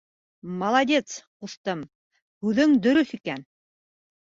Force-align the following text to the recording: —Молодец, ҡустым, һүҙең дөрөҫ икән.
—Молодец, 0.61 1.17
ҡустым, 1.43 1.85
һүҙең 2.47 2.75
дөрөҫ 2.89 3.15
икән. 3.21 3.49